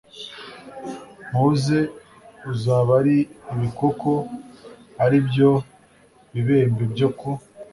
muze 1.31 1.79
uzaba 2.51 2.91
ari 3.01 3.17
ibikoko 3.53 4.11
ari 5.03 5.17
byo 5.27 5.51
bibembe 6.33 6.83
byo 6.93 7.09
ku 7.19 7.31